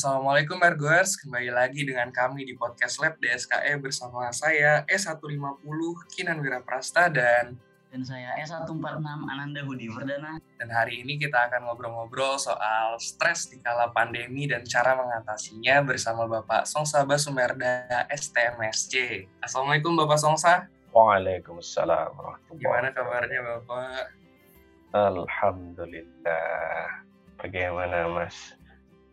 Assalamualaikum 0.00 0.56
Ergoers, 0.64 1.12
kembali 1.20 1.52
lagi 1.52 1.84
dengan 1.84 2.08
kami 2.08 2.48
di 2.48 2.56
Podcast 2.56 3.04
Lab 3.04 3.20
DSKE 3.20 3.76
bersama 3.84 4.32
saya 4.32 4.80
E150 4.88 5.60
Kinan 6.08 6.40
Wiraprasta 6.40 7.12
dan 7.12 7.60
dan 7.92 8.00
saya 8.08 8.32
E146 8.40 8.96
Ananda 9.04 9.60
Budi 9.60 9.92
Wardana. 9.92 10.40
Dan 10.56 10.72
hari 10.72 11.04
ini 11.04 11.20
kita 11.20 11.52
akan 11.52 11.68
ngobrol-ngobrol 11.68 12.40
soal 12.40 12.96
stres 12.96 13.52
di 13.52 13.60
kala 13.60 13.92
pandemi 13.92 14.48
dan 14.48 14.64
cara 14.64 14.96
mengatasinya 14.96 15.84
bersama 15.84 16.24
Bapak 16.24 16.64
Songsa 16.64 17.04
Basumerda 17.04 18.08
STMSC. 18.08 19.28
Assalamualaikum 19.44 20.00
Bapak 20.00 20.16
Songsa. 20.16 20.64
Waalaikumsalam 20.96 22.16
warahmatullahi 22.16 22.56
Gimana 22.56 22.88
kabarnya 22.96 23.40
Bapak? 23.44 24.16
Alhamdulillah. 24.96 26.88
Bagaimana 27.36 28.08
Mas 28.08 28.56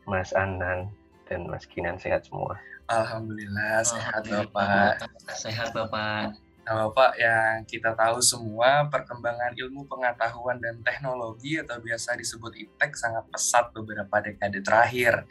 Mas 0.07 0.31
Anan 0.31 0.88
dan 1.27 1.45
Mas 1.52 1.67
Kinan 1.67 1.99
sehat 1.99 2.23
semua? 2.23 2.55
Alhamdulillah 2.88 3.84
sehat 3.84 4.23
Bapak. 4.23 5.03
Sehat 5.35 5.75
Bapak. 5.75 6.39
Nah, 6.67 6.88
Bapak, 6.88 7.15
yang 7.15 7.63
kita 7.63 7.95
tahu 7.95 8.20
semua 8.20 8.88
perkembangan 8.91 9.55
ilmu 9.55 9.88
pengetahuan 9.88 10.59
dan 10.59 10.79
teknologi 10.84 11.59
atau 11.59 11.79
biasa 11.79 12.15
disebut 12.20 12.55
IPTEK 12.55 12.91
sangat 12.95 13.23
pesat 13.31 13.71
beberapa 13.71 14.15
dekade 14.20 14.59
terakhir. 14.59 15.23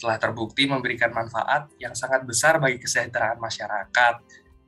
Telah 0.00 0.16
terbukti 0.16 0.64
memberikan 0.64 1.12
manfaat 1.12 1.68
yang 1.76 1.92
sangat 1.92 2.24
besar 2.24 2.56
bagi 2.56 2.80
kesejahteraan 2.80 3.36
masyarakat. 3.36 4.14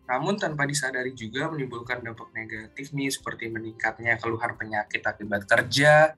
Namun 0.04 0.36
tanpa 0.36 0.68
disadari 0.68 1.16
juga 1.16 1.48
menimbulkan 1.48 2.04
dampak 2.04 2.28
negatif 2.36 2.92
nih 2.92 3.08
seperti 3.08 3.48
meningkatnya 3.48 4.20
keluhan 4.20 4.52
penyakit 4.60 5.00
akibat 5.00 5.48
kerja, 5.48 6.12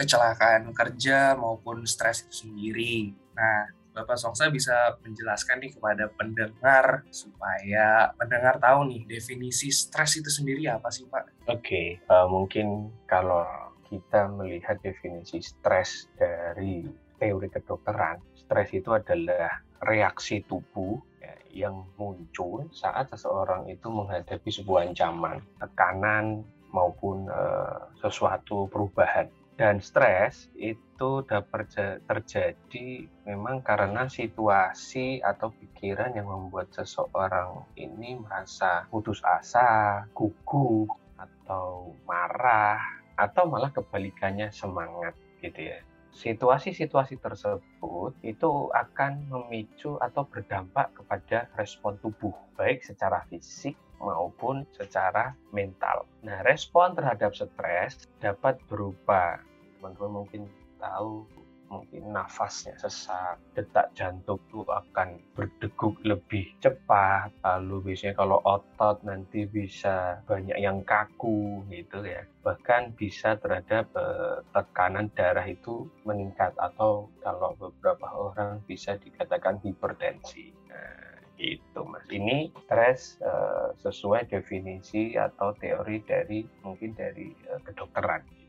kecelakaan 0.00 0.72
kerja 0.72 1.36
maupun 1.36 1.84
stres 1.84 2.24
itu 2.24 2.48
sendiri. 2.48 3.12
Nah, 3.36 3.68
Bapak 3.90 4.16
Songsa 4.16 4.48
bisa 4.48 4.96
menjelaskan 5.04 5.60
nih 5.60 5.76
kepada 5.76 6.08
pendengar 6.16 7.04
supaya 7.12 8.14
pendengar 8.16 8.56
tahu 8.56 8.88
nih 8.88 9.02
definisi 9.04 9.68
stres 9.68 10.16
itu 10.16 10.32
sendiri 10.32 10.70
apa 10.72 10.88
sih 10.88 11.04
Pak? 11.04 11.44
Oke, 11.50 11.60
okay, 11.60 11.86
uh, 12.08 12.24
eh, 12.24 12.26
mungkin 12.30 12.88
kalau 13.04 13.44
kita 13.90 14.30
melihat 14.30 14.78
definisi 14.80 15.42
stres 15.42 16.08
dari 16.14 16.86
teori 17.18 17.50
kedokteran, 17.50 18.22
stres 18.38 18.70
itu 18.72 18.94
adalah 18.94 19.60
reaksi 19.82 20.46
tubuh 20.46 20.96
ya, 21.18 21.34
yang 21.66 21.84
muncul 21.98 22.70
saat 22.70 23.10
seseorang 23.10 23.66
itu 23.68 23.90
menghadapi 23.90 24.48
sebuah 24.48 24.86
ancaman, 24.86 25.42
tekanan 25.58 26.46
maupun 26.70 27.26
uh, 27.26 27.90
sesuatu 27.98 28.70
perubahan 28.70 29.26
dan 29.60 29.76
stres 29.84 30.48
itu 30.56 31.20
dapat 31.28 31.68
terjadi 32.08 33.04
memang 33.28 33.60
karena 33.60 34.08
situasi 34.08 35.20
atau 35.20 35.52
pikiran 35.52 36.16
yang 36.16 36.32
membuat 36.32 36.72
seseorang 36.72 37.68
ini 37.76 38.16
merasa 38.16 38.88
putus 38.88 39.20
asa, 39.20 40.08
gugup, 40.16 40.88
atau 41.20 41.92
marah, 42.08 42.80
atau 43.20 43.52
malah 43.52 43.68
kebalikannya 43.68 44.48
semangat 44.48 45.12
gitu 45.44 45.76
ya. 45.76 45.84
Situasi-situasi 46.16 47.20
tersebut 47.20 48.16
itu 48.24 48.50
akan 48.72 49.28
memicu 49.28 50.00
atau 50.00 50.24
berdampak 50.24 50.96
kepada 50.96 51.52
respon 51.60 52.00
tubuh, 52.00 52.32
baik 52.56 52.80
secara 52.80 53.28
fisik 53.28 53.76
maupun 54.00 54.64
secara 54.72 55.36
mental. 55.52 56.08
Nah, 56.24 56.40
respon 56.48 56.96
terhadap 56.96 57.36
stres 57.36 58.08
dapat 58.24 58.56
berupa 58.66 59.44
teman-teman 59.80 60.12
mungkin 60.22 60.44
tahu 60.76 61.24
mungkin 61.70 62.10
nafasnya 62.10 62.74
sesak, 62.82 63.38
detak 63.54 63.94
jantung 63.94 64.42
itu 64.50 64.66
akan 64.66 65.22
berdeguk 65.38 65.94
lebih 66.02 66.50
cepat. 66.58 67.30
Lalu 67.46 67.94
biasanya 67.94 68.18
kalau 68.18 68.42
otot 68.42 68.98
nanti 69.06 69.46
bisa 69.46 70.18
banyak 70.26 70.58
yang 70.58 70.82
kaku 70.82 71.62
gitu 71.70 72.02
ya. 72.02 72.26
Bahkan 72.42 72.98
bisa 72.98 73.38
terhadap 73.38 73.86
eh, 73.94 74.42
tekanan 74.50 75.14
darah 75.14 75.46
itu 75.46 75.86
meningkat 76.02 76.52
atau 76.58 77.06
kalau 77.22 77.54
beberapa 77.54 78.10
orang 78.10 78.60
bisa 78.66 78.98
dikatakan 78.98 79.62
hipertensi. 79.62 80.50
Nah, 80.66 81.22
itu 81.38 81.80
mas. 81.86 82.02
Ini 82.10 82.50
stres 82.66 83.22
eh, 83.22 83.70
sesuai 83.78 84.26
definisi 84.26 85.14
atau 85.14 85.54
teori 85.54 86.02
dari 86.02 86.42
mungkin 86.66 86.98
dari 86.98 87.30
eh, 87.46 87.60
kedokteran. 87.62 88.39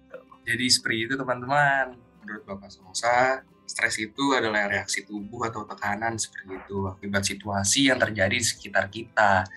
Jadi 0.46 0.66
seperti 0.68 0.98
itu 1.10 1.14
teman-teman. 1.18 1.98
Menurut 2.22 2.44
Bapak 2.46 2.70
Sosa, 2.70 3.42
stres 3.66 3.98
itu 3.98 4.36
adalah 4.36 4.68
reaksi 4.68 5.08
tubuh 5.08 5.48
atau 5.48 5.64
tekanan 5.64 6.20
seperti 6.20 6.60
itu 6.60 6.78
akibat 6.86 7.24
situasi 7.24 7.90
yang 7.90 7.98
terjadi 7.98 8.36
di 8.36 8.46
sekitar 8.46 8.92
kita 8.92 9.48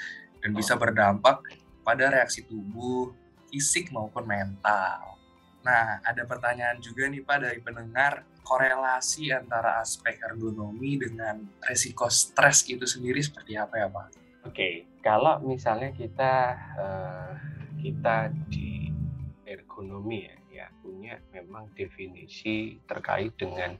dan 0.40 0.50
bisa 0.54 0.78
berdampak 0.78 1.44
pada 1.84 2.08
reaksi 2.08 2.46
tubuh, 2.46 3.12
fisik 3.52 3.92
maupun 3.92 4.24
mental. 4.24 5.20
Nah, 5.64 6.00
ada 6.04 6.28
pertanyaan 6.28 6.76
juga 6.80 7.08
nih 7.08 7.24
Pak 7.24 7.38
dari 7.40 7.60
pendengar, 7.60 8.24
korelasi 8.44 9.32
antara 9.32 9.80
aspek 9.80 10.20
ergonomi 10.20 11.00
dengan 11.00 11.40
resiko 11.64 12.12
stres 12.12 12.68
itu 12.68 12.84
sendiri 12.84 13.20
seperti 13.24 13.56
apa 13.56 13.80
ya 13.80 13.88
Pak? 13.88 14.08
Oke, 14.44 14.84
kalau 15.00 15.40
misalnya 15.40 15.88
kita 15.96 16.52
uh, 16.76 17.32
kita 17.80 18.28
di 18.52 18.92
ergonomi 19.48 20.28
ya, 20.28 20.36
ya 20.54 20.70
punya 20.78 21.18
memang 21.34 21.66
definisi 21.74 22.78
terkait 22.86 23.34
dengan 23.34 23.74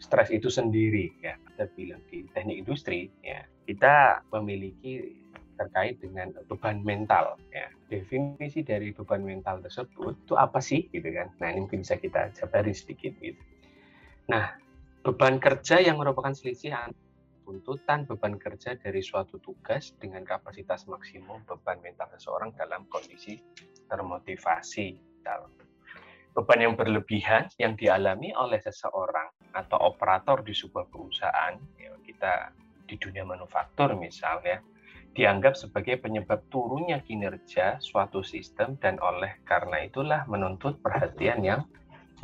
stres 0.00 0.32
itu 0.32 0.48
sendiri 0.48 1.12
ya. 1.20 1.36
Kita 1.36 1.68
bilang 1.76 2.00
di 2.08 2.24
teknik 2.32 2.64
industri 2.64 3.12
ya 3.20 3.44
kita 3.68 4.24
memiliki 4.32 5.20
terkait 5.60 6.00
dengan 6.00 6.32
beban 6.48 6.80
mental 6.82 7.36
ya. 7.52 7.68
Definisi 7.92 8.64
dari 8.64 8.90
beban 8.90 9.20
mental 9.22 9.60
tersebut 9.60 10.16
itu 10.24 10.34
apa 10.34 10.58
sih 10.58 10.88
gitu 10.90 11.06
kan? 11.12 11.28
Nah 11.38 11.52
ini 11.52 11.68
mungkin 11.68 11.84
bisa 11.84 12.00
kita 12.00 12.32
jabarin 12.34 12.72
sedikit 12.72 13.12
gitu. 13.20 13.38
Nah 14.32 14.56
beban 15.04 15.36
kerja 15.38 15.78
yang 15.78 16.00
merupakan 16.00 16.32
selisih 16.32 16.72
tuntutan 17.42 18.06
beban 18.06 18.38
kerja 18.38 18.78
dari 18.78 19.02
suatu 19.02 19.36
tugas 19.42 19.92
dengan 19.98 20.22
kapasitas 20.22 20.86
maksimum 20.86 21.42
beban 21.44 21.82
mental 21.82 22.08
seseorang 22.16 22.54
dalam 22.54 22.86
kondisi 22.88 23.42
termotivasi 23.90 24.96
dalam 25.20 25.50
beban 26.32 26.64
yang 26.64 26.74
berlebihan 26.74 27.52
yang 27.60 27.76
dialami 27.76 28.32
oleh 28.32 28.56
seseorang 28.64 29.28
atau 29.52 29.76
operator 29.84 30.40
di 30.40 30.56
sebuah 30.56 30.88
perusahaan, 30.88 31.60
ya 31.76 31.92
kita 32.00 32.56
di 32.88 32.96
dunia 32.96 33.28
manufaktur 33.28 33.92
misalnya, 33.92 34.64
dianggap 35.12 35.60
sebagai 35.60 36.00
penyebab 36.00 36.40
turunnya 36.48 37.04
kinerja 37.04 37.76
suatu 37.84 38.24
sistem 38.24 38.80
dan 38.80 38.96
oleh 39.04 39.44
karena 39.44 39.84
itulah 39.84 40.24
menuntut 40.24 40.80
perhatian 40.80 41.44
yang 41.44 41.60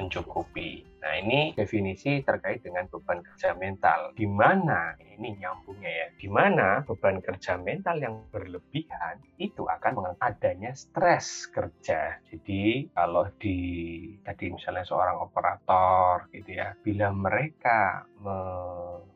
mencukupi. 0.01 0.88
Nah, 0.99 1.15
ini 1.15 1.55
definisi 1.55 2.21
terkait 2.27 2.63
dengan 2.63 2.91
beban 2.91 3.23
kerja 3.23 3.55
mental. 3.55 4.13
Di 4.19 4.27
mana 4.27 4.99
ini 4.99 5.39
nyambungnya 5.39 5.91
ya? 5.91 6.07
Di 6.19 6.27
mana 6.27 6.83
beban 6.83 7.23
kerja 7.23 7.55
mental 7.59 8.03
yang 8.03 8.27
berlebihan 8.35 9.23
itu 9.39 9.63
akan 9.67 9.93
mengandung 9.95 10.23
adanya 10.23 10.75
stres 10.75 11.47
kerja. 11.55 12.19
Jadi, 12.27 12.91
kalau 12.91 13.31
di 13.39 13.59
tadi 14.27 14.51
misalnya 14.51 14.83
seorang 14.83 15.23
operator 15.23 16.27
gitu 16.35 16.59
ya, 16.59 16.75
bila 16.83 17.15
mereka 17.15 18.03
me 18.19 18.39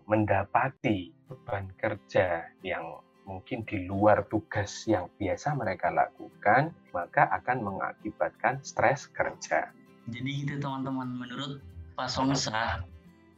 mendapati 0.03 1.15
beban 1.31 1.73
kerja 1.79 2.45
yang 2.61 3.01
mungkin 3.25 3.63
di 3.65 3.87
luar 3.87 4.27
tugas 4.27 4.85
yang 4.85 5.09
biasa 5.17 5.55
mereka 5.55 5.89
lakukan, 5.95 6.75
maka 6.91 7.31
akan 7.31 7.59
mengakibatkan 7.63 8.61
stres 8.67 9.09
kerja. 9.15 9.71
Jadi 10.11 10.31
gitu 10.43 10.59
teman-teman, 10.59 11.07
menurut 11.07 11.63
Pak 12.03 12.11
Somsa, 12.11 12.83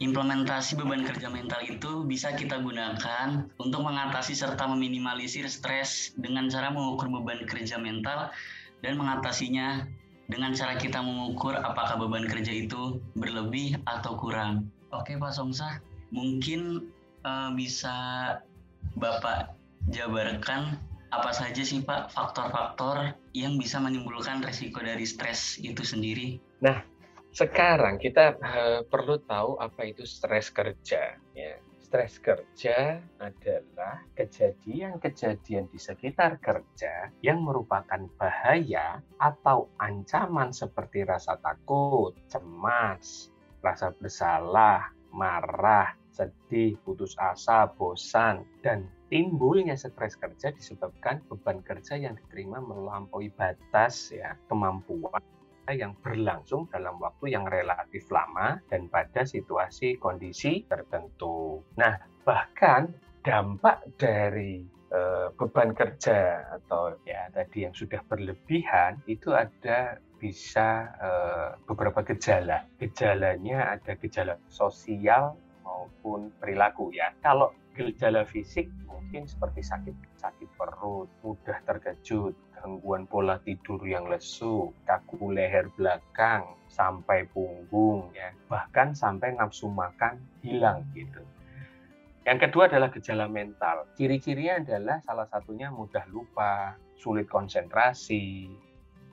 implementasi 0.00 0.80
beban 0.80 1.04
kerja 1.04 1.28
mental 1.28 1.60
itu 1.68 2.00
bisa 2.08 2.32
kita 2.32 2.64
gunakan 2.64 3.44
untuk 3.60 3.84
mengatasi 3.84 4.32
serta 4.32 4.64
meminimalisir 4.64 5.44
stres 5.52 6.16
dengan 6.16 6.48
cara 6.48 6.72
mengukur 6.72 7.12
beban 7.12 7.44
kerja 7.44 7.76
mental 7.76 8.32
dan 8.80 8.96
mengatasinya 8.96 9.84
dengan 10.32 10.56
cara 10.56 10.80
kita 10.80 10.96
mengukur 11.04 11.60
apakah 11.60 12.00
beban 12.00 12.24
kerja 12.24 12.56
itu 12.56 13.04
berlebih 13.12 13.76
atau 13.84 14.16
kurang. 14.16 14.72
Oke 14.96 15.20
Pak 15.20 15.36
Somsa, 15.36 15.84
mungkin 16.08 16.88
uh, 17.28 17.52
bisa 17.52 17.92
Bapak 18.96 19.60
jabarkan 19.92 20.80
apa 21.12 21.36
saja 21.36 21.60
sih 21.60 21.84
Pak 21.84 22.16
faktor-faktor 22.16 23.12
yang 23.36 23.60
bisa 23.60 23.76
menimbulkan 23.76 24.40
resiko 24.40 24.80
dari 24.80 25.04
stres 25.04 25.60
itu 25.60 25.84
sendiri? 25.84 26.40
Nah, 26.64 26.93
sekarang 27.34 27.98
kita 27.98 28.38
uh, 28.38 28.80
perlu 28.86 29.18
tahu 29.26 29.58
apa 29.58 29.90
itu 29.90 30.06
stres 30.06 30.54
kerja. 30.54 31.18
Ya. 31.34 31.58
Stres 31.82 32.18
kerja 32.18 32.98
adalah 33.22 34.02
kejadian-kejadian 34.18 35.70
di 35.70 35.78
sekitar 35.78 36.42
kerja 36.42 37.10
yang 37.22 37.42
merupakan 37.42 38.06
bahaya 38.18 38.98
atau 39.18 39.70
ancaman 39.78 40.50
seperti 40.50 41.06
rasa 41.06 41.38
takut, 41.38 42.14
cemas, 42.26 43.30
rasa 43.62 43.94
bersalah, 43.94 44.90
marah, 45.14 45.94
sedih, 46.10 46.74
putus 46.82 47.14
asa, 47.14 47.70
bosan, 47.70 48.42
dan 48.58 48.90
timbulnya 49.06 49.78
stres 49.78 50.18
kerja 50.18 50.50
disebabkan 50.50 51.22
beban 51.30 51.62
kerja 51.62 51.94
yang 51.94 52.18
diterima 52.18 52.58
melampaui 52.58 53.30
batas 53.38 54.10
ya 54.10 54.34
kemampuan 54.50 55.22
yang 55.72 55.96
berlangsung 56.04 56.68
dalam 56.68 57.00
waktu 57.00 57.32
yang 57.32 57.48
relatif 57.48 58.04
lama 58.12 58.60
dan 58.68 58.92
pada 58.92 59.24
situasi 59.24 59.96
kondisi 59.96 60.68
tertentu. 60.68 61.64
Nah, 61.80 61.96
bahkan 62.28 62.92
dampak 63.24 63.96
dari 63.96 64.60
eh, 64.92 65.28
beban 65.32 65.72
kerja 65.72 66.52
atau 66.60 67.00
ya 67.08 67.32
tadi 67.32 67.64
yang 67.64 67.72
sudah 67.72 68.04
berlebihan 68.04 69.00
itu 69.08 69.32
ada 69.32 69.96
bisa 70.24 70.88
uh, 71.04 71.60
beberapa 71.68 72.00
gejala. 72.00 72.64
Gejalanya 72.80 73.76
ada 73.76 73.92
gejala 74.00 74.40
sosial 74.48 75.36
maupun 75.60 76.32
perilaku 76.40 76.88
ya. 76.96 77.12
Kalau 77.20 77.52
gejala 77.76 78.24
fisik 78.24 78.72
mungkin 78.88 79.28
seperti 79.28 79.60
sakit 79.60 79.92
sakit 80.16 80.48
perut, 80.84 81.08
mudah 81.24 81.58
terkejut, 81.64 82.36
gangguan 82.60 83.08
pola 83.08 83.40
tidur 83.40 83.80
yang 83.88 84.04
lesu, 84.04 84.68
kaku 84.84 85.32
leher 85.32 85.72
belakang 85.80 86.44
sampai 86.68 87.24
punggung 87.32 88.12
ya, 88.12 88.36
bahkan 88.52 88.92
sampai 88.92 89.32
nafsu 89.32 89.72
makan 89.72 90.20
hilang 90.44 90.84
gitu. 90.92 91.24
Yang 92.28 92.48
kedua 92.48 92.68
adalah 92.68 92.92
gejala 92.92 93.32
mental. 93.32 93.88
Ciri-cirinya 93.96 94.60
adalah 94.60 95.00
salah 95.08 95.24
satunya 95.24 95.72
mudah 95.72 96.04
lupa, 96.12 96.76
sulit 97.00 97.32
konsentrasi, 97.32 98.52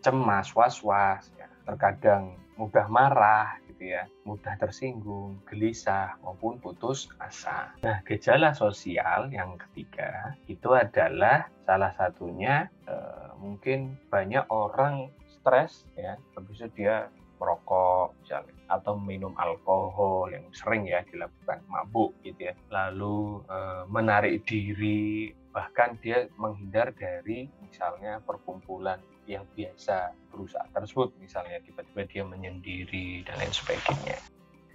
cemas, 0.03 0.51
was-was, 0.51 1.31
ya. 1.39 1.47
terkadang 1.63 2.35
mudah 2.59 2.91
marah, 2.91 3.60
gitu 3.81 3.97
ya, 3.97 4.05
mudah 4.29 4.53
tersinggung, 4.61 5.41
gelisah 5.49 6.13
maupun 6.21 6.61
putus 6.61 7.09
asa. 7.17 7.73
Nah, 7.81 8.05
gejala 8.05 8.53
sosial 8.53 9.33
yang 9.33 9.57
ketiga 9.57 10.37
itu 10.45 10.69
adalah 10.77 11.49
salah 11.65 11.89
satunya 11.97 12.69
eh, 12.85 13.33
mungkin 13.41 13.97
banyak 14.13 14.45
orang 14.53 15.09
stres 15.25 15.89
ya, 15.97 16.13
habis 16.37 16.61
itu 16.61 16.85
dia 16.85 17.09
merokok 17.41 18.13
misalnya 18.21 18.53
atau 18.69 18.93
minum 19.01 19.33
alkohol 19.33 20.29
yang 20.29 20.45
sering 20.53 20.85
ya 20.85 21.01
dilakukan 21.09 21.65
mabuk 21.65 22.13
gitu 22.21 22.53
ya. 22.53 22.55
Lalu 22.69 23.41
e, 23.49 23.57
menarik 23.89 24.45
diri 24.45 25.33
bahkan 25.49 25.97
dia 26.05 26.29
menghindar 26.37 26.93
dari 26.93 27.49
misalnya 27.65 28.21
perkumpulan 28.23 29.01
yang 29.29 29.45
biasa 29.53 30.15
berusaha 30.33 30.65
tersebut 30.73 31.13
misalnya 31.21 31.61
tiba-tiba 31.61 32.01
dia 32.09 32.23
menyendiri 32.25 33.21
dan 33.25 33.37
lain 33.37 33.53
sebagainya. 33.53 34.17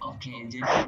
Oke, 0.05 0.29
jadi 0.45 0.85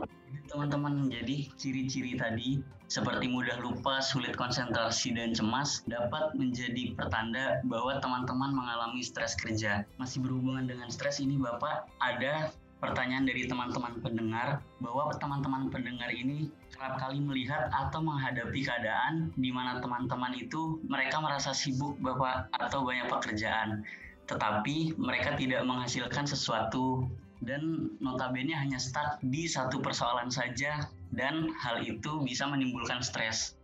teman-teman 0.54 1.10
jadi 1.10 1.50
ciri-ciri 1.58 2.14
tadi 2.14 2.62
seperti 2.90 3.30
mudah 3.30 3.58
lupa, 3.62 4.02
sulit 4.02 4.34
konsentrasi 4.34 5.14
dan 5.14 5.34
cemas 5.34 5.86
dapat 5.86 6.34
menjadi 6.34 6.98
pertanda 6.98 7.62
bahwa 7.66 8.02
teman-teman 8.02 8.54
mengalami 8.54 9.06
stres 9.06 9.38
kerja. 9.38 9.86
Masih 10.02 10.26
berhubungan 10.26 10.66
dengan 10.66 10.90
stres 10.90 11.22
ini 11.22 11.38
Bapak 11.38 11.86
ada 12.02 12.50
pertanyaan 12.80 13.28
dari 13.28 13.44
teman-teman 13.46 14.00
pendengar 14.00 14.64
bahwa 14.80 15.12
teman-teman 15.20 15.68
pendengar 15.68 16.08
ini 16.16 16.48
kerap 16.72 16.96
kali 16.96 17.20
melihat 17.20 17.68
atau 17.76 18.00
menghadapi 18.00 18.64
keadaan 18.64 19.36
di 19.36 19.52
mana 19.52 19.84
teman-teman 19.84 20.32
itu 20.40 20.80
mereka 20.88 21.20
merasa 21.20 21.52
sibuk 21.52 22.00
Bapak 22.00 22.48
atau 22.56 22.88
banyak 22.88 23.12
pekerjaan 23.12 23.84
tetapi 24.30 24.94
mereka 24.96 25.34
tidak 25.36 25.66
menghasilkan 25.66 26.24
sesuatu 26.24 27.10
dan 27.42 27.90
notabene 27.98 28.54
hanya 28.54 28.78
stuck 28.78 29.18
di 29.26 29.50
satu 29.50 29.82
persoalan 29.82 30.30
saja 30.30 30.86
dan 31.16 31.50
hal 31.58 31.82
itu 31.82 32.22
bisa 32.22 32.46
menimbulkan 32.46 33.02
stres. 33.02 33.58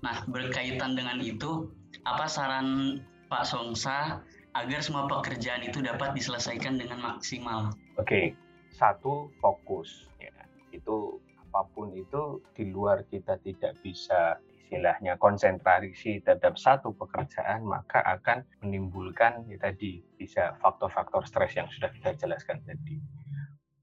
Nah, 0.00 0.24
berkaitan 0.30 0.96
dengan 0.96 1.20
itu, 1.20 1.68
apa 2.08 2.30
saran 2.30 3.00
Pak 3.28 3.44
Songsa 3.44 4.22
agar 4.56 4.80
semua 4.80 5.04
pekerjaan 5.10 5.66
itu 5.66 5.84
dapat 5.84 6.16
diselesaikan 6.16 6.80
dengan 6.80 7.02
maksimal? 7.02 7.76
Oke, 8.00 8.32
satu 8.76 9.32
fokus 9.40 10.04
ya. 10.20 10.32
Itu 10.70 11.16
apa 11.48 11.64
pun 11.72 11.96
itu 11.96 12.44
di 12.52 12.68
luar 12.68 13.08
kita 13.08 13.40
tidak 13.40 13.80
bisa 13.80 14.36
istilahnya 14.66 15.16
konsentrasi 15.16 16.20
terhadap 16.20 16.58
satu 16.58 16.90
pekerjaan 16.92 17.62
maka 17.64 18.02
akan 18.02 18.42
menimbulkan 18.60 19.46
ya 19.46 19.56
tadi 19.62 20.02
bisa 20.18 20.58
faktor-faktor 20.60 21.22
stres 21.24 21.56
yang 21.56 21.70
sudah 21.72 21.88
kita 21.96 22.12
jelaskan 22.20 22.60
tadi. 22.68 23.00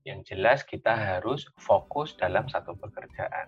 Yang 0.04 0.36
jelas 0.36 0.60
kita 0.68 0.94
harus 0.94 1.48
fokus 1.58 2.14
dalam 2.20 2.46
satu 2.52 2.76
pekerjaan. 2.76 3.48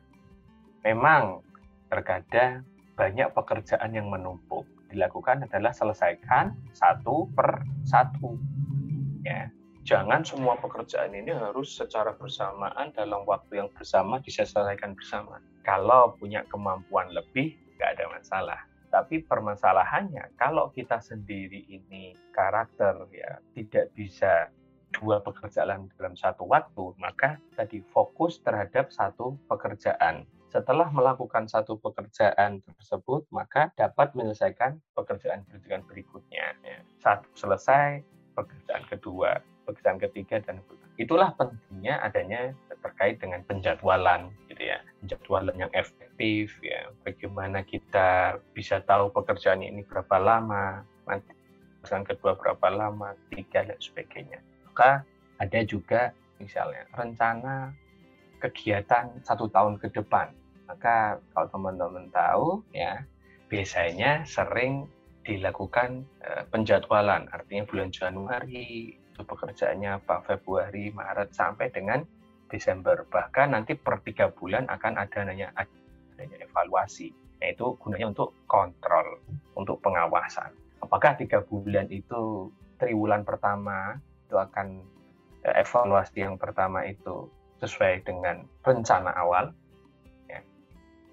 Memang 0.88 1.44
terkadang 1.92 2.64
banyak 2.96 3.28
pekerjaan 3.36 3.92
yang 3.92 4.08
menumpuk. 4.08 4.64
Dilakukan 4.88 5.44
adalah 5.46 5.76
selesaikan 5.76 6.56
satu 6.72 7.28
per 7.36 7.68
satu. 7.84 8.40
Ya, 9.28 9.52
jangan 9.86 10.26
semua 10.26 10.58
pekerjaan 10.58 11.14
ini 11.14 11.30
harus 11.30 11.78
secara 11.78 12.18
bersamaan 12.18 12.90
dalam 12.98 13.22
waktu 13.30 13.62
yang 13.62 13.70
bersama 13.78 14.18
diselesaikan 14.18 14.98
bersama 14.98 15.38
kalau 15.62 16.18
punya 16.18 16.42
kemampuan 16.50 17.14
lebih, 17.14 17.54
nggak 17.78 17.90
ada 17.98 18.06
masalah. 18.10 18.62
Tapi 18.90 19.22
permasalahannya, 19.26 20.34
kalau 20.40 20.74
kita 20.74 20.98
sendiri 21.02 21.68
ini 21.70 22.18
karakter 22.34 22.96
ya 23.12 23.42
tidak 23.54 23.92
bisa 23.98 24.50
dua 24.96 25.20
pekerjaan 25.20 25.90
dalam 26.00 26.16
satu 26.16 26.48
waktu, 26.48 26.96
maka 26.96 27.42
tadi 27.60 27.84
fokus 27.92 28.40
terhadap 28.42 28.90
satu 28.90 29.36
pekerjaan. 29.52 30.24
Setelah 30.48 30.88
melakukan 30.88 31.52
satu 31.52 31.76
pekerjaan 31.82 32.64
tersebut, 32.64 33.28
maka 33.28 33.76
dapat 33.76 34.16
menyelesaikan 34.16 34.80
pekerjaan-pekerjaan 34.96 35.84
berikutnya. 35.84 36.56
Ya. 36.64 36.80
Satu 37.04 37.28
selesai, 37.36 38.00
pekerjaan 38.40 38.88
kedua, 38.88 39.44
pekerjaan 39.66 40.00
ketiga, 40.00 40.40
dan 40.46 40.62
itulah 40.96 41.34
pentingnya 41.36 42.00
adanya 42.06 42.54
terkait 42.86 43.18
dengan 43.18 43.42
penjadwalan 43.50 44.30
gitu 44.54 44.62
ya. 44.62 44.80
Penjadwalan 45.02 45.58
yang 45.58 45.72
efektif 45.74 46.54
ya. 46.62 46.94
Bagaimana 47.02 47.66
kita 47.66 48.38
bisa 48.54 48.80
tahu 48.86 49.10
pekerjaan 49.10 49.66
ini 49.66 49.82
berapa 49.82 50.22
lama 50.22 50.86
nanti 51.10 51.34
pekerjaan 51.82 52.06
kedua 52.06 52.38
berapa 52.38 52.68
lama 52.70 53.18
tiga 53.34 53.66
dan 53.66 53.78
sebagainya. 53.82 54.40
Maka 54.70 55.01
ada 55.42 55.60
juga 55.66 56.13
misalnya 56.38 56.86
rencana 56.94 57.74
kegiatan 58.42 59.10
satu 59.25 59.50
tahun 59.50 59.82
ke 59.82 59.89
depan. 59.94 60.30
Maka 60.66 61.22
kalau 61.34 61.48
teman-teman 61.54 62.10
tahu 62.10 62.62
ya 62.74 63.06
biasanya 63.50 64.25
sering 64.25 64.89
dilakukan 65.25 66.06
uh, 66.22 66.46
penjadwalan 66.54 67.25
artinya 67.34 67.66
bulan 67.66 67.89
Januari 67.89 68.98
pekerjaannya 69.24 70.03
apa 70.03 70.25
Februari 70.27 70.91
Maret 70.91 71.31
sampai 71.31 71.72
dengan 71.72 72.03
Desember. 72.51 73.07
Bahkan 73.07 73.55
nanti 73.55 73.77
per 73.77 74.03
tiga 74.03 74.27
bulan 74.34 74.67
akan 74.67 75.00
ada 75.00 75.24
adanya, 75.24 75.53
adanya 75.55 76.38
evaluasi. 76.43 77.13
Yaitu 77.39 77.77
gunanya 77.79 78.12
untuk 78.12 78.36
kontrol, 78.50 79.22
untuk 79.55 79.79
pengawasan. 79.79 80.51
Apakah 80.81 81.15
tiga 81.19 81.43
bulan 81.43 81.88
itu 81.91 82.50
triwulan 82.79 83.24
pertama 83.24 84.00
itu 84.27 84.36
akan 84.36 84.81
eh, 85.45 85.55
evaluasi 85.62 86.25
yang 86.25 86.36
pertama 86.36 86.84
itu 86.84 87.29
sesuai 87.63 88.03
dengan 88.03 88.43
rencana 88.65 89.15
awal. 89.15 89.55
Ya. 90.27 90.43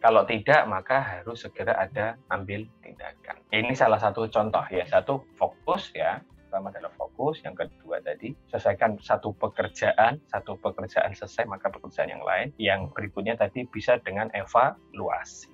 Kalau 0.02 0.26
tidak, 0.26 0.66
maka 0.66 0.98
harus 0.98 1.46
segera 1.46 1.78
ada 1.78 2.18
ambil 2.32 2.66
tindakan. 2.82 3.38
Ini 3.54 3.72
salah 3.78 4.00
satu 4.00 4.26
contoh 4.26 4.64
ya. 4.72 4.82
Satu 4.88 5.22
fokus 5.38 5.94
ya, 5.94 6.18
pertama 6.52 6.68
adalah 6.68 6.92
fokus, 7.00 7.40
yang 7.40 7.56
kedua 7.56 8.04
tadi 8.04 8.36
selesaikan 8.52 9.00
satu 9.00 9.32
pekerjaan, 9.32 10.20
satu 10.28 10.60
pekerjaan 10.60 11.16
selesai 11.16 11.48
maka 11.48 11.72
pekerjaan 11.72 12.12
yang 12.12 12.20
lain, 12.20 12.52
yang 12.60 12.92
berikutnya 12.92 13.40
tadi 13.40 13.64
bisa 13.64 13.96
dengan 14.04 14.28
evaluasi. 14.36 15.48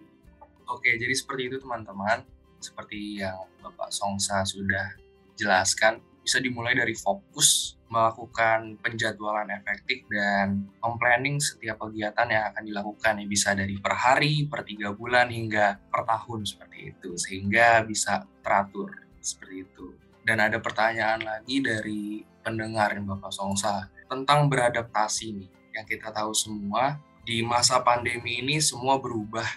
Oke, 0.66 0.98
jadi 0.98 1.14
seperti 1.14 1.54
itu 1.54 1.62
teman-teman. 1.62 2.26
Seperti 2.58 3.22
yang 3.22 3.38
Bapak 3.62 3.94
Songsa 3.94 4.42
sudah 4.42 4.90
jelaskan, 5.38 6.02
bisa 6.18 6.42
dimulai 6.42 6.74
dari 6.74 6.98
fokus, 6.98 7.78
melakukan 7.86 8.74
penjadwalan 8.82 9.54
efektif 9.54 10.02
dan 10.10 10.66
memplanning 10.82 11.38
setiap 11.38 11.78
kegiatan 11.78 12.26
yang 12.26 12.50
akan 12.50 12.66
dilakukan 12.66 13.22
ya 13.22 13.26
bisa 13.30 13.54
dari 13.54 13.78
per 13.78 13.94
hari, 13.94 14.50
per 14.50 14.66
tiga 14.66 14.90
bulan 14.90 15.30
hingga 15.30 15.78
per 15.86 16.02
tahun 16.02 16.42
seperti 16.42 16.90
itu 16.90 17.14
sehingga 17.14 17.86
bisa 17.86 18.26
teratur 18.42 18.90
seperti 19.22 19.62
itu. 19.62 20.07
Dan 20.28 20.44
ada 20.44 20.60
pertanyaan 20.60 21.24
lagi 21.24 21.64
dari 21.64 22.20
pendengar 22.44 22.92
Bapak 23.00 23.32
Songsa 23.32 23.88
tentang 24.12 24.44
beradaptasi 24.52 25.32
nih. 25.32 25.48
Yang 25.72 25.96
kita 25.96 26.12
tahu 26.12 26.36
semua 26.36 27.00
di 27.24 27.40
masa 27.40 27.80
pandemi 27.80 28.44
ini 28.44 28.60
semua 28.60 29.00
berubah 29.00 29.48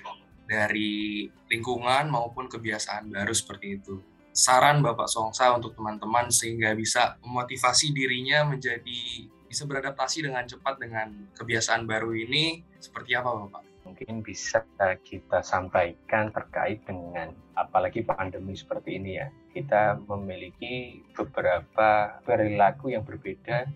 dari 0.48 1.28
lingkungan 1.52 2.08
maupun 2.08 2.48
kebiasaan 2.48 3.12
baru 3.12 3.36
seperti 3.36 3.84
itu. 3.84 4.00
Saran 4.32 4.80
Bapak 4.80 5.12
Songsa 5.12 5.52
untuk 5.52 5.76
teman-teman 5.76 6.32
sehingga 6.32 6.72
bisa 6.72 7.20
memotivasi 7.20 7.92
dirinya 7.92 8.48
menjadi 8.48 9.28
bisa 9.52 9.68
beradaptasi 9.68 10.24
dengan 10.24 10.48
cepat 10.48 10.80
dengan 10.80 11.36
kebiasaan 11.36 11.84
baru 11.84 12.16
ini 12.16 12.64
seperti 12.80 13.20
apa 13.20 13.28
Bapak? 13.28 13.68
Mungkin 13.84 14.24
bisa 14.24 14.64
kita 15.04 15.44
sampaikan 15.44 16.32
terkait 16.32 16.80
dengan 16.88 17.36
apalagi 17.60 18.08
pandemi 18.08 18.56
seperti 18.56 18.96
ini 18.96 19.20
ya. 19.20 19.28
Kita 19.52 20.00
memiliki 20.08 21.04
beberapa 21.12 22.20
perilaku 22.24 22.96
yang 22.96 23.04
berbeda 23.04 23.68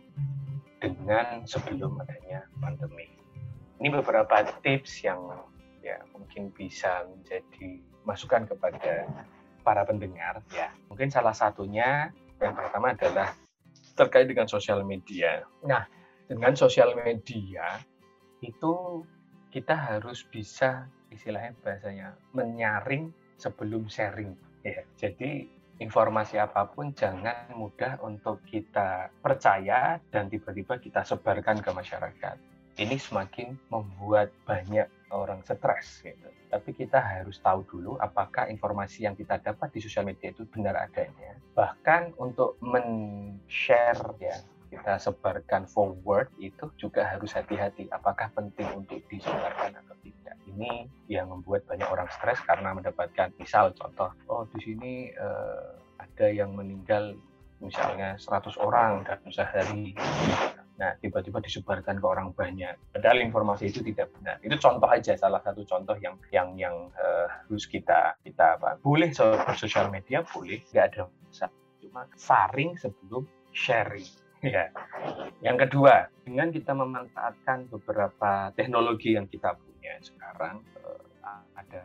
dengan 0.80 1.44
sebelum 1.44 2.00
adanya 2.00 2.48
pandemi. 2.64 3.12
Ini 3.84 3.92
beberapa 3.92 4.48
tips 4.64 5.04
yang 5.04 5.20
ya 5.84 6.00
mungkin 6.16 6.50
bisa 6.56 7.04
menjadi 7.12 7.84
masukan 8.08 8.48
kepada 8.48 9.06
para 9.68 9.84
pendengar 9.84 10.40
ya. 10.56 10.72
Mungkin 10.88 11.12
salah 11.12 11.36
satunya 11.36 12.14
yang 12.40 12.56
pertama 12.56 12.96
adalah 12.96 13.36
terkait 14.00 14.32
dengan 14.32 14.48
sosial 14.48 14.84
media. 14.88 15.44
Nah, 15.66 15.88
dengan 16.28 16.56
sosial 16.56 16.94
media 16.96 17.84
itu 18.40 19.04
kita 19.52 19.74
harus 19.74 20.24
bisa 20.28 20.88
istilahnya 21.10 21.56
bahasanya 21.64 22.20
menyaring 22.36 23.10
sebelum 23.40 23.88
sharing 23.88 24.36
ya. 24.62 24.84
Jadi 25.00 25.48
informasi 25.80 26.40
apa 26.40 26.72
pun 26.72 26.96
jangan 26.96 27.52
mudah 27.52 28.00
untuk 28.04 28.40
kita 28.48 29.12
percaya 29.20 30.00
dan 30.08 30.32
tiba-tiba 30.32 30.80
kita 30.80 31.04
sebarkan 31.04 31.60
ke 31.60 31.72
masyarakat. 31.72 32.38
Ini 32.76 33.00
semakin 33.00 33.56
membuat 33.72 34.36
banyak 34.44 34.88
orang 35.16 35.40
stres 35.48 36.04
gitu. 36.04 36.28
Tapi 36.52 36.76
kita 36.76 37.00
harus 37.00 37.40
tahu 37.40 37.64
dulu 37.68 37.96
apakah 38.00 38.52
informasi 38.52 39.08
yang 39.08 39.16
kita 39.16 39.40
dapat 39.40 39.72
di 39.72 39.80
sosial 39.80 40.08
media 40.08 40.32
itu 40.32 40.44
benar 40.48 40.76
adanya. 40.80 41.40
Bahkan 41.56 42.20
untuk 42.20 42.60
men-share 42.60 44.16
ya 44.20 44.36
kita 44.76 45.00
sebarkan 45.00 45.70
forward 45.72 46.28
itu 46.36 46.68
juga 46.76 47.08
harus 47.08 47.32
hati-hati 47.32 47.88
apakah 47.96 48.28
penting 48.36 48.68
untuk 48.76 49.00
disebarkan 49.08 49.78
atau 49.80 49.96
tidak. 50.04 50.25
Ini 50.46 50.86
yang 51.10 51.34
membuat 51.34 51.66
banyak 51.66 51.90
orang 51.90 52.10
stres 52.14 52.38
karena 52.46 52.72
mendapatkan 52.72 53.34
misal 53.42 53.74
contoh, 53.74 54.14
oh 54.30 54.46
di 54.54 54.60
sini 54.62 54.94
uh, 55.18 55.76
ada 55.98 56.28
yang 56.30 56.54
meninggal 56.54 57.18
misalnya 57.64 58.14
100 58.20 58.56
orang 58.62 59.02
dalam 59.08 59.30
sehari 59.34 59.96
Nah, 60.76 60.92
tiba-tiba 61.00 61.40
disebarkan 61.40 62.04
ke 62.04 62.08
orang 62.08 62.36
banyak. 62.36 62.76
Padahal 62.92 63.24
informasi 63.24 63.72
itu 63.72 63.80
tidak 63.80 64.12
benar. 64.20 64.44
Itu 64.44 64.60
contoh 64.60 64.92
aja, 64.92 65.16
salah 65.16 65.40
satu 65.40 65.64
contoh 65.64 65.96
yang 66.04 66.20
yang 66.36 66.52
yang 66.60 66.76
uh, 67.00 67.28
harus 67.32 67.64
kita 67.64 68.20
kita 68.28 68.60
apa? 68.60 68.76
Boleh 68.84 69.16
so, 69.16 69.40
bersosial 69.48 69.88
media, 69.88 70.28
boleh, 70.28 70.60
nggak 70.76 70.86
ada 70.92 71.08
masalah. 71.08 71.56
Cuma 71.80 72.02
saring 72.20 72.76
sebelum 72.76 73.24
sharing. 73.56 74.08
Ya. 74.46 74.70
Yang 75.42 75.66
kedua, 75.66 76.06
dengan 76.22 76.54
kita 76.54 76.78
memanfaatkan 76.78 77.66
beberapa 77.66 78.54
teknologi 78.54 79.18
yang 79.18 79.26
kita 79.26 79.58
punya 79.58 79.75
sekarang, 80.02 80.62
uh, 80.82 81.44
ada 81.58 81.84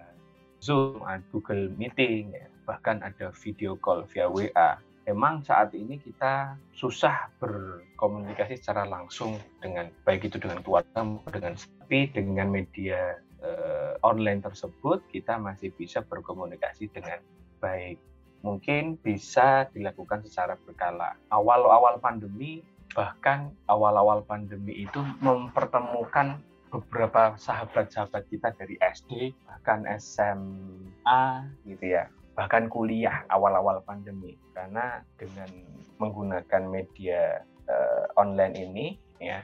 Zoom, 0.61 1.01
ada 1.05 1.25
Google 1.33 1.73
Meeting, 1.77 2.37
ya, 2.37 2.47
bahkan 2.69 3.01
ada 3.01 3.33
video 3.33 3.77
call 3.81 4.05
via 4.09 4.29
WA 4.29 4.81
memang 5.11 5.43
saat 5.43 5.75
ini 5.75 5.99
kita 5.99 6.55
susah 6.71 7.35
berkomunikasi 7.43 8.63
secara 8.63 8.87
langsung 8.87 9.43
dengan 9.59 9.91
baik 10.07 10.31
itu 10.31 10.39
dengan 10.39 10.63
keluarga 10.63 11.03
dengan 11.35 11.59
tapi 11.59 12.07
dengan 12.15 12.47
media 12.47 13.19
uh, 13.43 13.99
online 14.07 14.39
tersebut 14.45 15.03
kita 15.11 15.35
masih 15.41 15.75
bisa 15.75 16.05
berkomunikasi 16.07 16.93
dengan 16.95 17.19
baik. 17.59 17.99
Mungkin 18.41 18.97
bisa 19.05 19.69
dilakukan 19.75 20.25
secara 20.25 20.57
berkala. 20.65 21.19
Awal-awal 21.29 22.01
pandemi 22.01 22.65
bahkan 22.95 23.51
awal-awal 23.67 24.23
pandemi 24.23 24.87
itu 24.87 24.99
mempertemukan 25.23 26.39
beberapa 26.71 27.35
sahabat-sahabat 27.35 28.31
kita 28.31 28.55
dari 28.55 28.79
SD 28.79 29.35
bahkan 29.45 29.85
SMA 29.99 31.25
gitu 31.67 31.85
ya 31.99 32.07
bahkan 32.39 32.71
kuliah 32.71 33.27
awal-awal 33.29 33.83
pandemi 33.83 34.39
karena 34.55 35.03
dengan 35.19 35.51
menggunakan 35.99 36.63
media 36.65 37.43
uh, 37.69 38.07
online 38.17 38.55
ini 38.57 38.87
ya 39.19 39.43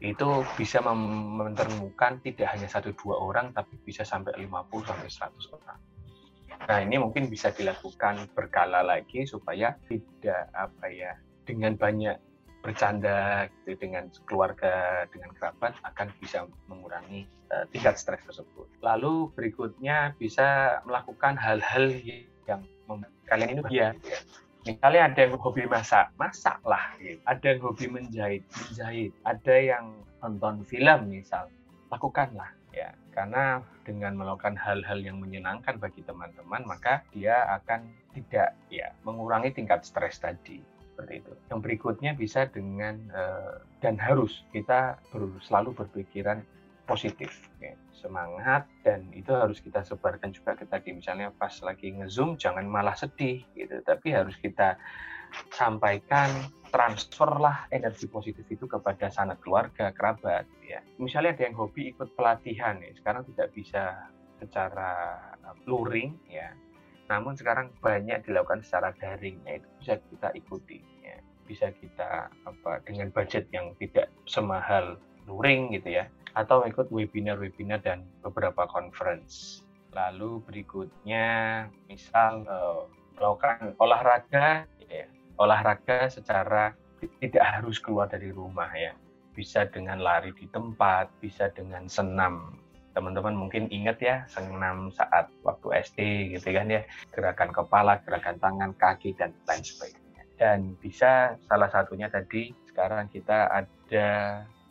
itu 0.00 0.44
bisa 0.60 0.84
menemukan 0.84 2.20
tidak 2.20 2.48
hanya 2.52 2.68
satu 2.68 2.92
dua 2.96 3.16
orang 3.16 3.52
tapi 3.56 3.76
bisa 3.84 4.04
sampai 4.04 4.36
50 4.44 4.88
sampai 4.88 5.08
100 5.08 5.56
orang. 5.56 5.78
Nah, 6.66 6.78
ini 6.80 6.96
mungkin 6.96 7.28
bisa 7.28 7.52
dilakukan 7.52 8.32
berkala 8.32 8.80
lagi 8.80 9.28
supaya 9.28 9.76
tidak 9.88 10.48
apa 10.56 10.86
ya 10.88 11.12
dengan 11.44 11.76
banyak 11.76 12.16
bercanda 12.66 13.46
gitu 13.62 13.78
dengan 13.78 14.10
keluarga 14.26 15.06
dengan 15.14 15.30
kerabat 15.38 15.78
akan 15.86 16.10
bisa 16.18 16.50
mengurangi 16.66 17.30
uh, 17.54 17.62
tingkat 17.70 17.94
stres 17.94 18.26
tersebut. 18.26 18.66
Lalu 18.82 19.30
berikutnya 19.38 20.18
bisa 20.18 20.82
melakukan 20.82 21.38
hal-hal 21.38 21.94
yang 22.50 22.66
kalian 23.30 23.54
ini 23.54 23.62
bahagia. 23.62 23.94
Misalnya 24.66 25.14
ada 25.14 25.18
yang 25.22 25.38
hobi 25.38 25.62
masak, 25.70 26.10
masaklah. 26.18 26.90
Gitu. 26.98 27.22
Ada 27.22 27.54
yang 27.54 27.60
hobi 27.62 27.86
menjahit, 27.86 28.42
menjahit. 28.50 29.14
Ada 29.22 29.54
yang 29.62 29.94
nonton 30.18 30.66
film 30.66 31.06
misal, 31.06 31.46
lakukanlah 31.86 32.50
ya 32.76 32.92
karena 33.16 33.64
dengan 33.88 34.20
melakukan 34.20 34.52
hal-hal 34.60 35.00
yang 35.00 35.16
menyenangkan 35.16 35.80
bagi 35.80 36.04
teman-teman 36.04 36.60
maka 36.68 37.00
dia 37.16 37.48
akan 37.56 37.88
tidak 38.12 38.52
ya 38.68 38.92
mengurangi 39.08 39.56
tingkat 39.56 39.80
stres 39.88 40.20
tadi 40.20 40.60
seperti 40.96 41.20
itu. 41.20 41.32
Yang 41.52 41.60
berikutnya 41.60 42.16
bisa 42.16 42.48
dengan 42.48 42.96
uh, 43.12 43.60
dan 43.84 44.00
harus 44.00 44.48
kita 44.56 44.96
ber, 45.12 45.28
selalu 45.44 45.76
berpikiran 45.76 46.40
positif, 46.88 47.28
semangat 47.92 48.64
dan 48.80 49.12
itu 49.12 49.28
harus 49.28 49.60
kita 49.60 49.84
sebarkan 49.84 50.32
juga 50.32 50.56
ke 50.56 50.64
tadi. 50.64 50.96
Misalnya 50.96 51.28
pas 51.36 51.52
lagi 51.60 51.92
ngezoom 51.92 52.40
jangan 52.40 52.64
malah 52.64 52.96
sedih 52.96 53.44
gitu, 53.52 53.84
tapi 53.84 54.16
harus 54.16 54.32
kita 54.40 54.80
sampaikan 55.52 56.32
transferlah 56.72 57.68
energi 57.68 58.08
positif 58.08 58.46
itu 58.48 58.64
kepada 58.64 59.12
sanak 59.12 59.42
keluarga, 59.44 59.92
kerabat 59.92 60.48
ya. 60.64 60.80
Misalnya 60.96 61.36
ada 61.36 61.42
yang 61.52 61.56
hobi 61.60 61.92
ikut 61.92 62.16
pelatihan 62.16 62.80
ya, 62.80 62.96
sekarang 62.96 63.28
tidak 63.34 63.52
bisa 63.52 64.08
secara 64.40 65.20
luring 65.64 66.16
ya 66.30 66.52
namun 67.06 67.38
sekarang 67.38 67.70
banyak 67.78 68.26
dilakukan 68.26 68.66
secara 68.66 68.90
daring, 68.98 69.38
ya 69.46 69.62
itu 69.62 69.68
bisa 69.78 69.94
kita 70.10 70.28
ikuti, 70.34 70.78
ya. 71.02 71.16
bisa 71.46 71.70
kita 71.78 72.26
apa 72.42 72.82
dengan 72.82 73.14
budget 73.14 73.46
yang 73.54 73.70
tidak 73.78 74.10
semahal 74.26 74.98
luring 75.30 75.70
gitu 75.70 76.02
ya, 76.02 76.10
atau 76.34 76.66
ikut 76.66 76.90
webinar-webinar 76.90 77.78
dan 77.86 78.02
beberapa 78.26 78.66
conference. 78.66 79.62
Lalu 79.94 80.42
berikutnya, 80.42 81.26
misal 81.86 82.42
uh, 82.50 82.90
melakukan 83.14 83.78
olahraga, 83.78 84.66
ya, 84.90 85.06
olahraga 85.38 86.10
secara 86.10 86.74
tidak 87.22 87.44
harus 87.46 87.78
keluar 87.78 88.10
dari 88.10 88.34
rumah 88.34 88.68
ya, 88.74 88.98
bisa 89.30 89.70
dengan 89.70 90.02
lari 90.02 90.34
di 90.34 90.50
tempat, 90.50 91.06
bisa 91.22 91.54
dengan 91.54 91.86
senam 91.86 92.65
teman-teman 92.96 93.36
mungkin 93.36 93.68
ingat 93.68 94.00
ya 94.00 94.16
senam 94.32 94.88
saat 94.88 95.28
waktu 95.44 95.84
SD 95.84 95.98
gitu 96.32 96.48
kan 96.56 96.72
ya. 96.72 96.80
Gerakan 97.12 97.52
kepala 97.52 98.00
gerakan 98.00 98.40
tangan 98.40 98.72
kaki 98.80 99.12
dan 99.20 99.36
lain 99.44 99.60
sebagainya. 99.60 100.24
Dan 100.40 100.72
bisa 100.80 101.36
salah 101.44 101.68
satunya 101.68 102.08
tadi 102.08 102.56
sekarang 102.72 103.12
kita 103.12 103.52
ada 103.52 104.08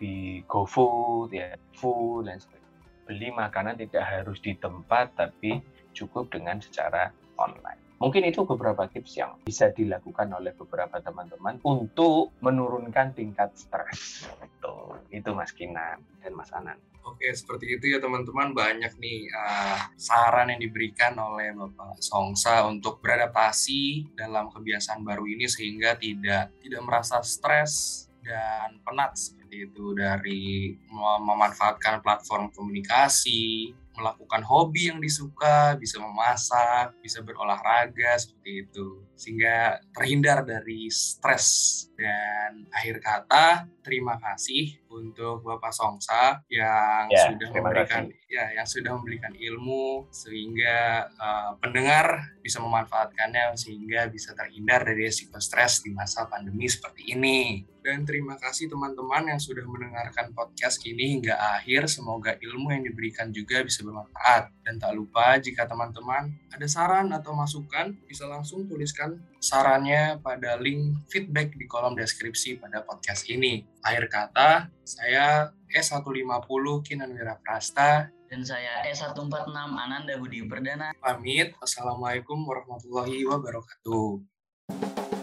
di 0.02 0.42
GoFood 0.50 1.38
ya 1.38 1.54
food 1.78 2.26
dan 2.26 2.42
sebagainya. 2.42 2.74
Beli 3.06 3.30
makanan 3.30 3.78
tidak 3.78 4.02
harus 4.02 4.42
di 4.42 4.58
tempat 4.58 5.14
tapi 5.14 5.62
cukup 5.94 6.34
dengan 6.34 6.58
secara 6.58 7.14
online 7.38 7.85
Mungkin 7.96 8.28
itu 8.28 8.44
beberapa 8.44 8.86
tips 8.92 9.12
yang 9.16 9.40
bisa 9.48 9.72
dilakukan 9.72 10.28
oleh 10.36 10.52
beberapa 10.52 11.00
teman-teman 11.00 11.64
untuk 11.64 12.36
menurunkan 12.44 13.16
tingkat 13.16 13.56
stres. 13.56 14.28
Itu, 14.44 15.00
itu 15.16 15.30
Mas 15.32 15.56
Kinan 15.56 16.04
dan 16.20 16.32
Mas 16.36 16.52
Anan. 16.52 16.76
Oke, 17.06 17.30
seperti 17.30 17.78
itu 17.78 17.94
ya 17.94 18.02
teman-teman. 18.02 18.52
Banyak 18.52 18.98
nih 18.98 19.30
uh, 19.30 19.94
saran 19.94 20.50
yang 20.50 20.60
diberikan 20.60 21.14
oleh 21.22 21.54
Bapak 21.54 22.02
Songsa 22.02 22.66
untuk 22.66 22.98
beradaptasi 23.00 24.18
dalam 24.18 24.50
kebiasaan 24.50 25.06
baru 25.06 25.24
ini 25.30 25.46
sehingga 25.46 25.94
tidak 26.02 26.50
tidak 26.66 26.82
merasa 26.82 27.22
stres 27.22 28.06
dan 28.26 28.82
penat 28.82 29.14
seperti 29.14 29.70
itu 29.70 29.94
dari 29.94 30.74
memanfaatkan 30.90 32.02
platform 32.02 32.50
komunikasi, 32.50 33.70
melakukan 33.96 34.44
hobi 34.44 34.92
yang 34.92 35.00
disuka, 35.00 35.74
bisa 35.80 35.98
memasak, 36.00 36.94
bisa 37.00 37.24
berolahraga 37.24 38.20
seperti 38.20 38.68
itu. 38.68 39.02
sehingga 39.16 39.80
terhindar 39.96 40.44
dari 40.44 40.92
stres. 40.92 41.88
Dan 41.96 42.68
akhir 42.68 43.00
kata, 43.00 43.64
terima 43.80 44.20
kasih 44.20 44.76
untuk 44.92 45.40
Bapak 45.40 45.72
Songsa 45.72 46.44
yang 46.52 47.08
ya, 47.08 47.32
sudah 47.32 47.48
memberikan 47.56 48.12
kasih. 48.12 48.28
ya 48.28 48.46
yang 48.60 48.68
sudah 48.68 48.92
memberikan 48.92 49.32
ilmu 49.32 50.12
sehingga 50.12 51.08
uh, 51.16 51.52
pendengar 51.64 52.36
bisa 52.44 52.60
memanfaatkannya 52.60 53.56
sehingga 53.56 54.12
bisa 54.12 54.36
terhindar 54.36 54.84
dari 54.84 55.08
risiko 55.08 55.40
stres 55.40 55.80
di 55.80 55.96
masa 55.96 56.28
pandemi 56.28 56.68
seperti 56.68 57.16
ini. 57.16 57.64
Dan 57.86 58.02
terima 58.02 58.34
kasih 58.42 58.66
teman-teman 58.66 59.30
yang 59.30 59.38
sudah 59.38 59.62
mendengarkan 59.62 60.34
podcast 60.34 60.82
ini 60.90 61.22
hingga 61.22 61.38
akhir. 61.38 61.86
Semoga 61.86 62.34
ilmu 62.34 62.74
yang 62.74 62.82
diberikan 62.82 63.30
juga 63.30 63.62
bisa 63.62 63.86
bermanfaat. 63.86 64.50
Dan 64.66 64.82
tak 64.82 64.98
lupa 64.98 65.38
jika 65.38 65.70
teman-teman 65.70 66.34
ada 66.50 66.66
saran 66.66 67.14
atau 67.14 67.38
masukan, 67.38 67.94
bisa 68.10 68.26
langsung 68.26 68.66
tuliskan 68.66 69.22
sarannya 69.38 70.18
pada 70.18 70.58
link 70.58 70.98
feedback 71.14 71.54
di 71.54 71.70
kolom 71.70 71.94
deskripsi 71.94 72.58
pada 72.58 72.82
podcast 72.82 73.30
ini. 73.30 73.62
Akhir 73.86 74.10
kata, 74.10 74.74
saya 74.82 75.54
S150 75.70 76.66
Kinan 76.82 77.14
Wiraprasta 77.14 78.10
dan 78.10 78.42
saya 78.42 78.82
S146 78.90 79.54
Ananda 79.54 80.18
Budi 80.18 80.42
Perdana. 80.42 80.90
Pamit. 80.98 81.54
Assalamualaikum 81.62 82.50
warahmatullahi 82.50 83.30
wabarakatuh. 83.30 85.15